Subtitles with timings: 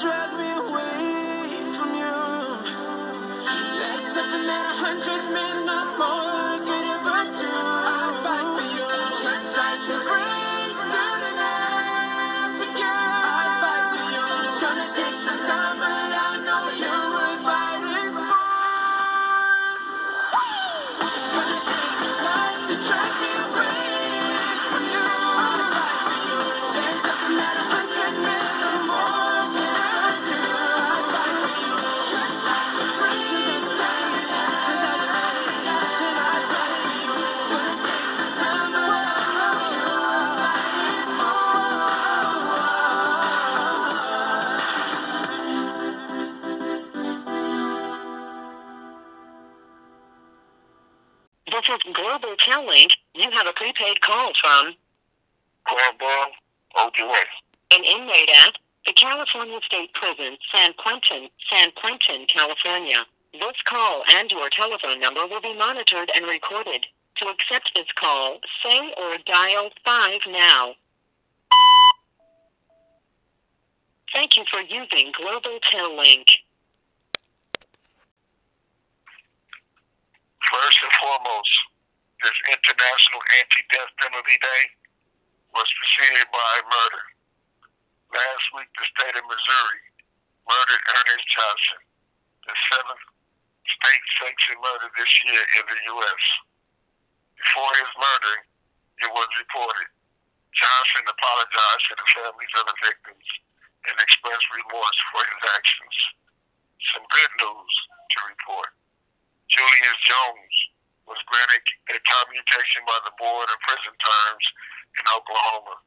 [0.00, 0.29] drag
[51.70, 52.34] is Global
[52.66, 52.90] Link.
[53.14, 54.74] You have a prepaid call from
[56.76, 57.14] ODA.
[57.72, 58.54] an inmate at
[58.86, 63.06] the California State Prison, San Quentin, San Quentin, California.
[63.32, 66.86] This call and your telephone number will be monitored and recorded.
[67.18, 70.74] To accept this call, say or dial 5 now.
[74.12, 75.60] Thank you for using Global
[75.96, 76.26] Link.
[80.50, 81.59] First and foremost,
[82.20, 84.62] this International Anti-Death Penalty Day
[85.56, 87.04] was preceded by murder.
[88.12, 89.82] Last week, the state of Missouri
[90.44, 91.80] murdered Ernest Johnson,
[92.44, 93.04] the seventh
[93.80, 96.24] state-sanctioned murder this year in the U.S.
[97.40, 98.36] Before his murder,
[99.00, 99.88] it was reported
[100.52, 103.28] Johnson apologized to the families of the victims
[103.88, 105.96] and expressed remorse for his actions.
[106.92, 107.74] Some good news
[108.12, 108.70] to report.
[109.48, 110.56] Julius Jones
[111.10, 114.46] was granted a commutation by the Board of Prison Terms
[114.94, 115.82] in Oklahoma.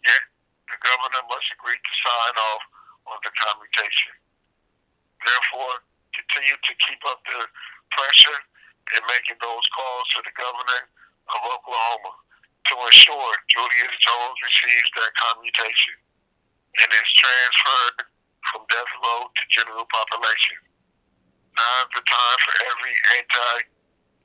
[0.00, 0.24] Yet,
[0.72, 2.64] the governor must agree to sign off
[3.12, 4.16] on the commutation.
[5.20, 5.84] Therefore,
[6.16, 7.44] continue to keep up the
[7.92, 8.40] pressure
[8.96, 10.88] in making those calls to the governor
[11.36, 12.16] of Oklahoma
[12.72, 16.00] to ensure Julius Jones receives that commutation
[16.80, 18.08] and is transferred
[18.48, 20.58] from death row to general population.
[21.52, 22.96] Now is the time for every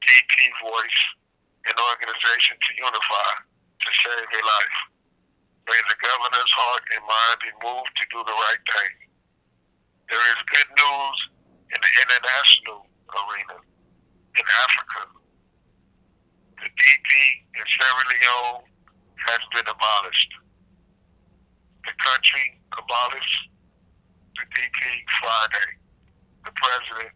[0.07, 1.01] anti-DP voice
[1.67, 3.31] and organization to unify
[3.83, 4.79] to save a life.
[5.67, 8.93] May the governor's heart and mind be moved to do the right thing.
[10.07, 11.17] There is good news
[11.75, 13.59] in the international arena,
[14.39, 15.01] in Africa.
[16.63, 17.09] The DP
[17.59, 18.63] in Sierra Leone
[19.27, 20.31] has been abolished.
[21.83, 23.39] The country abolished
[24.39, 24.79] the DP
[25.19, 25.69] Friday
[26.47, 27.11] the president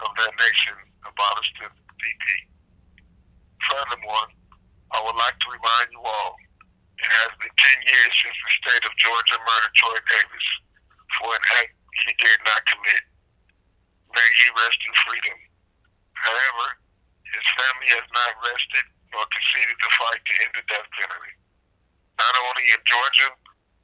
[0.00, 1.68] of that nation abolished the
[2.02, 2.26] DP.
[3.70, 4.26] Furthermore,
[4.90, 6.34] I would like to remind you all
[6.98, 10.46] it has been 10 years since the state of Georgia murdered Troy Davis
[11.18, 11.74] for an act
[12.06, 13.02] he did not commit.
[14.10, 15.38] May he rest in freedom.
[16.18, 16.66] However,
[17.26, 21.34] his family has not rested nor conceded the fight to end the death penalty.
[22.16, 23.30] Not only in Georgia,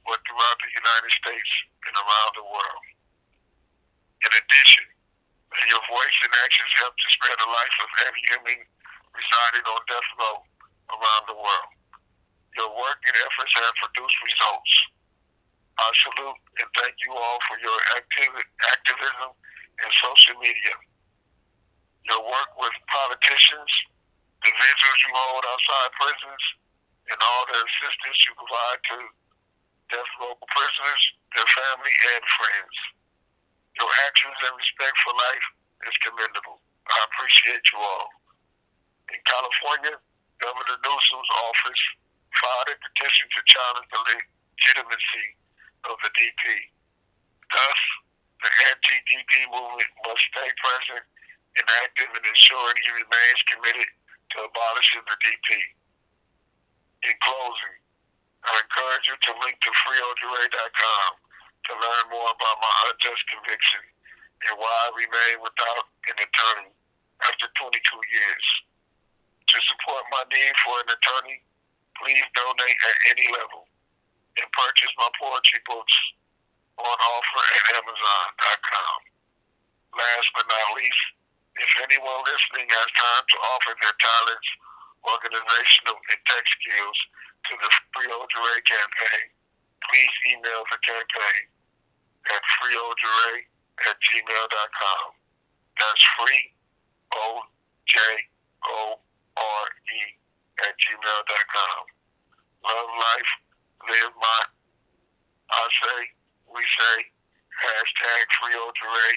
[0.05, 1.51] but throughout the United States
[1.85, 2.85] and around the world.
[4.25, 4.88] In addition,
[5.59, 8.59] may your voice and actions help to spare the life of every human
[9.11, 10.39] residing on death row
[10.95, 11.71] around the world.
[12.55, 14.73] Your work and efforts have produced results.
[15.79, 20.75] I salute and thank you all for your activ- activism and social media.
[22.07, 23.71] Your work with politicians,
[24.43, 26.43] the vigils you hold outside prisons,
[27.11, 28.97] and all the assistance you provide to
[29.91, 31.03] death row prisoners,
[31.35, 32.75] their family, and friends.
[33.79, 35.47] Your actions and respect for life
[35.87, 36.59] is commendable.
[36.91, 38.11] I appreciate you all.
[39.07, 39.95] In California,
[40.43, 41.83] Governor Newsom's office
[42.43, 45.27] filed a petition to challenge the legitimacy
[45.87, 46.43] of the DP.
[47.55, 47.79] Thus,
[48.43, 51.03] the anti-DP movement must stay present
[51.55, 53.89] and active in ensuring he remains committed
[54.35, 55.49] to abolishing the DP.
[57.07, 57.77] In closing,
[58.43, 61.28] I encourage you to link to freeojore.com
[61.69, 63.85] to learn more about my unjust conviction
[64.49, 66.73] and why I remain without an attorney
[67.29, 67.77] after 22
[68.09, 68.45] years.
[69.53, 71.45] To support my need for an attorney,
[72.01, 73.69] please donate at any level
[74.41, 75.95] and purchase my poetry books
[76.81, 78.99] on offer at Amazon.com.
[79.93, 81.05] Last but not least,
[81.53, 84.49] if anyone listening has time to offer their talents,
[85.05, 86.97] organizational, and tech skills
[87.45, 89.27] to the Free Ojore campaign,
[89.85, 91.45] please email the campaign
[92.27, 93.47] at freeojore
[93.87, 95.05] at gmail.com.
[95.79, 96.43] That's free,
[97.15, 97.25] O
[97.87, 97.99] J
[98.67, 98.99] O
[99.37, 100.01] R E,
[100.67, 101.81] at gmail.com.
[102.59, 103.31] Love life,
[103.87, 104.41] live my,
[105.51, 105.99] I say,
[106.51, 106.97] we say,
[107.59, 109.15] Hashtag free Ray.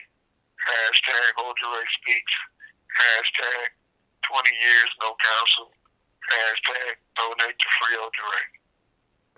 [0.62, 2.34] Hashtag Ray speaks.
[2.90, 3.70] Hashtag
[4.26, 5.70] 20 years no counsel.
[6.26, 7.98] Hashtag donate to free.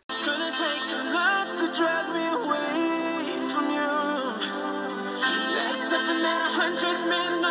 [0.09, 2.94] It's gonna take a lot to drag me away
[6.07, 7.44] Less than a hundred men more.